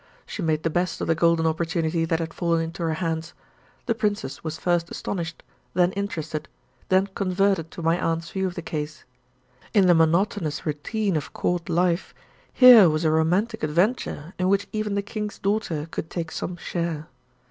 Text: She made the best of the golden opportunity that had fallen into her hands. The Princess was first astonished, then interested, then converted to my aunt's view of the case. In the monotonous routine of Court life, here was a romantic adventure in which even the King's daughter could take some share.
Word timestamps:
She 0.25 0.41
made 0.41 0.63
the 0.63 0.71
best 0.71 0.99
of 0.99 1.05
the 1.05 1.13
golden 1.13 1.45
opportunity 1.45 2.05
that 2.05 2.17
had 2.17 2.33
fallen 2.33 2.59
into 2.59 2.81
her 2.81 2.95
hands. 2.95 3.35
The 3.85 3.93
Princess 3.93 4.43
was 4.43 4.57
first 4.57 4.89
astonished, 4.89 5.43
then 5.75 5.91
interested, 5.91 6.49
then 6.89 7.05
converted 7.13 7.69
to 7.69 7.83
my 7.83 7.99
aunt's 8.01 8.31
view 8.31 8.47
of 8.47 8.55
the 8.55 8.63
case. 8.63 9.03
In 9.75 9.85
the 9.85 9.93
monotonous 9.93 10.65
routine 10.65 11.15
of 11.17 11.33
Court 11.33 11.69
life, 11.69 12.15
here 12.51 12.89
was 12.89 13.05
a 13.05 13.11
romantic 13.11 13.61
adventure 13.61 14.33
in 14.39 14.49
which 14.49 14.65
even 14.71 14.95
the 14.95 15.03
King's 15.03 15.37
daughter 15.37 15.87
could 15.91 16.09
take 16.09 16.31
some 16.31 16.57
share. 16.57 17.07